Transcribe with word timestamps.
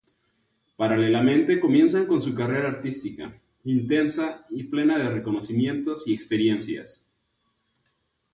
Paralelamente 0.77 1.59
comienzan 1.59 2.07
con 2.07 2.23
su 2.23 2.33
carrera 2.33 2.69
artística, 2.69 3.39
intensa 3.65 4.47
y 4.49 4.63
plena 4.63 4.97
de 4.97 5.11
reconocimientos 5.11 6.07
y 6.07 6.13
experiencias. 6.15 7.05